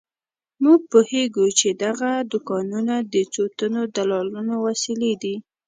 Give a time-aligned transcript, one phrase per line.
[0.63, 5.35] موږ پوهېږو چې دغه دوکانونه د څو تنو دلالانو وسیلې دي.